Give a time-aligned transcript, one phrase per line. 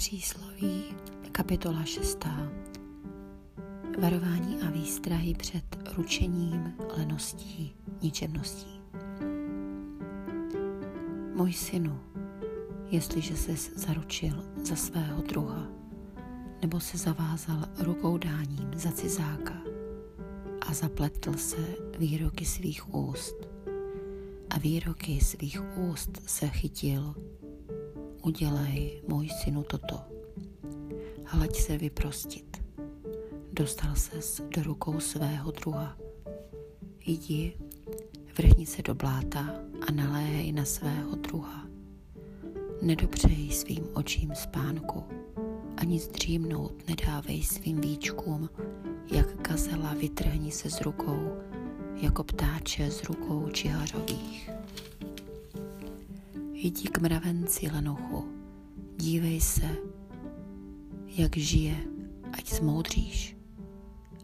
[0.00, 0.84] Přísloví,
[1.32, 2.26] kapitola 6.
[3.98, 5.64] Varování a výstrahy před
[5.96, 8.80] ručením, leností, ničemností.
[11.34, 12.00] Můj synu,
[12.90, 15.68] jestliže ses zaručil za svého druha,
[16.62, 19.62] nebo se zavázal rukou dáním za cizáka
[20.60, 23.36] a zapletl se výroky svých úst
[24.50, 27.14] a výroky svých úst se chytil
[28.22, 30.00] udělej, můj synu, toto.
[31.24, 32.62] Hlaď se vyprostit.
[33.52, 35.96] Dostal ses do rukou svého druha.
[37.06, 37.56] Jdi,
[38.38, 39.54] vrhni se do bláta
[39.88, 41.66] a naléhej na svého druha.
[42.82, 45.04] Nedopřeji svým očím spánku,
[45.76, 48.48] ani zdřímnout nedávej svým víčkům,
[49.12, 51.32] jak gazela vytrhni se z rukou,
[52.02, 54.50] jako ptáče z rukou čihařových.
[56.62, 58.24] Jdi k mravenci lenochu,
[58.96, 59.76] dívej se,
[61.06, 61.76] jak žije,
[62.32, 63.36] ať zmoudříš,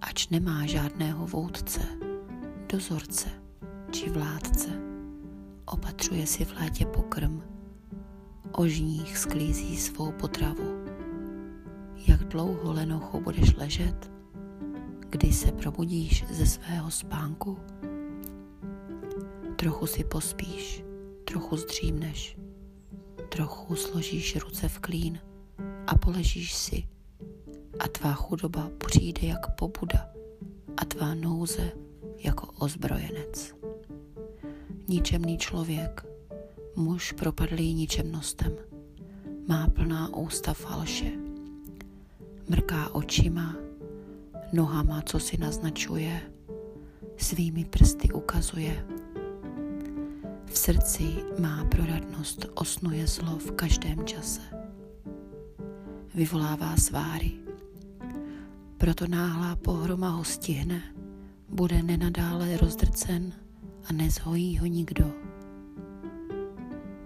[0.00, 1.80] ač nemá žádného vůdce,
[2.72, 3.28] dozorce
[3.90, 4.68] či vládce.
[5.64, 7.42] Opatřuje si v létě pokrm,
[8.52, 10.84] ožních sklízí svou potravu.
[12.06, 14.10] Jak dlouho lenochu budeš ležet,
[15.10, 17.58] kdy se probudíš ze svého spánku?
[19.56, 20.85] Trochu si pospíš,
[21.26, 22.36] trochu zdřímneš,
[23.28, 25.20] trochu složíš ruce v klín
[25.86, 26.88] a poležíš si.
[27.78, 30.08] A tvá chudoba přijde jak pobuda
[30.76, 31.72] a tvá nouze
[32.18, 33.54] jako ozbrojenec.
[34.88, 36.06] Ničemný člověk,
[36.76, 38.56] muž propadlý ničemnostem,
[39.48, 41.12] má plná ústa falše,
[42.48, 43.56] mrká očima,
[44.52, 46.32] nohama, co si naznačuje,
[47.16, 48.86] svými prsty ukazuje,
[50.46, 54.40] v srdci má proradnost, osnuje zlo v každém čase.
[56.14, 57.32] Vyvolává sváry.
[58.78, 60.82] Proto náhlá pohroma ho stihne,
[61.48, 63.32] bude nenadále rozdrcen
[63.88, 65.12] a nezhojí ho nikdo.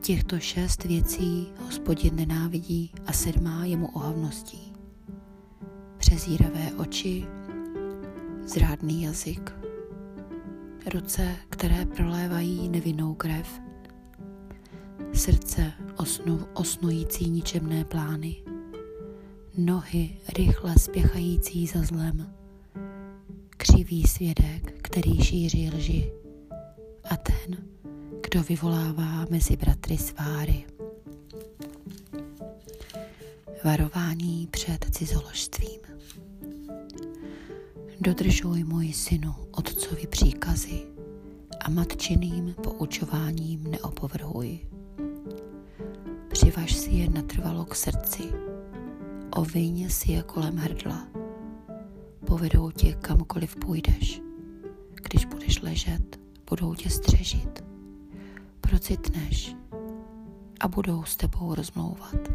[0.00, 4.72] Těchto šest věcí hospodin nenávidí a sedmá je mu ohavností.
[5.98, 7.26] Přezíravé oči,
[8.46, 9.52] zrádný jazyk,
[10.94, 13.60] ruce, které prolévají nevinnou krev,
[15.12, 18.36] srdce osnu, osnující ničemné plány,
[19.56, 22.34] nohy rychle spěchající za zlem,
[23.56, 26.12] křivý svědek, který šíří lži.
[27.10, 27.56] A ten,
[28.22, 30.64] kdo vyvolává mezi bratry sváry.
[33.64, 35.80] Varování před cizoložstvím.
[38.00, 40.93] Dodržuj, můj synu, otcovi příkazy
[41.64, 44.58] a matčiným poučováním neopovrhuj.
[46.28, 48.22] Přivaž si je natrvalo k srdci,
[49.36, 51.08] oviň si je kolem hrdla.
[52.26, 54.22] Povedou tě kamkoliv půjdeš.
[54.94, 56.20] Když budeš ležet,
[56.50, 57.64] budou tě střežit.
[58.60, 59.56] Procitneš
[60.60, 62.28] a budou s tebou rozmlouvat.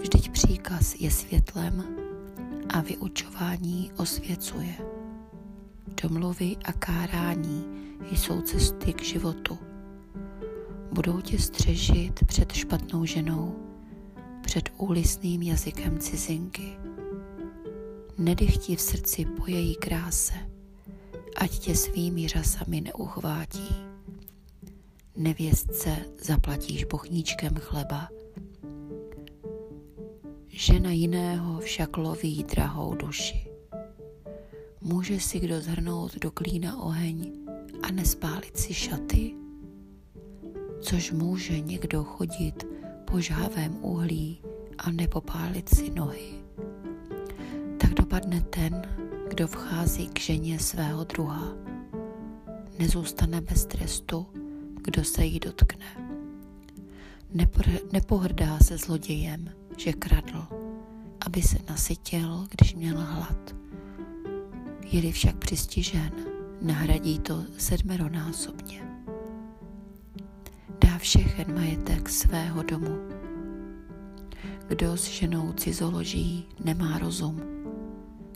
[0.00, 1.84] Vždyť příkaz je světlem
[2.68, 4.93] a vyučování osvěcuje.
[6.08, 7.64] Domluvy a kárání
[8.12, 9.58] jsou cesty k životu.
[10.92, 13.56] Budou tě střežit před špatnou ženou,
[14.42, 16.72] před úlisným jazykem cizinky.
[18.18, 20.34] Nedych v srdci po její kráse,
[21.36, 23.74] ať tě svými řasami neuchvátí.
[25.16, 28.08] Nevěstce zaplatíš bochníčkem chleba,
[30.48, 33.53] žena jiného však loví drahou duši.
[34.86, 37.32] Může si kdo zhrnout do klína oheň
[37.82, 39.34] a nespálit si šaty?
[40.80, 42.66] Což může někdo chodit
[43.04, 44.42] po žhavém uhlí
[44.78, 46.34] a nepopálit si nohy?
[47.78, 48.82] Tak dopadne ten,
[49.28, 51.52] kdo vchází k ženě svého druha.
[52.78, 54.26] Nezůstane bez trestu,
[54.82, 55.86] kdo se jí dotkne.
[57.92, 60.46] nepohrdá se zlodějem, že kradl,
[61.26, 63.63] aby se nasytil, když měl hlad.
[64.84, 66.12] Je-li však přistižen,
[66.62, 68.82] nahradí to sedmeronásobně.
[70.80, 72.98] Dá všechen majetek svého domu.
[74.68, 77.40] Kdo s ženou cizoloží, nemá rozum,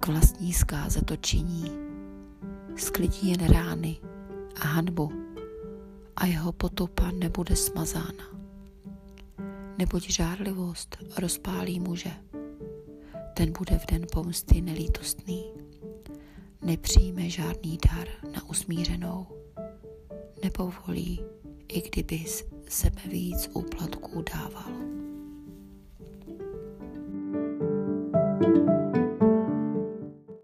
[0.00, 1.70] k vlastní zkáze to činí.
[2.76, 3.96] Sklidí jen rány
[4.60, 5.12] a hanbu
[6.16, 8.40] a jeho potupa nebude smazána
[9.80, 12.12] neboť žárlivost rozpálí muže.
[13.32, 15.59] Ten bude v den pomsty nelítostný
[16.62, 19.26] nepřijme žádný dar na usmířenou,
[20.44, 21.20] nepovolí,
[21.68, 22.24] i kdyby
[22.68, 24.80] sebe víc úplatků dával.
[28.42, 28.79] thank you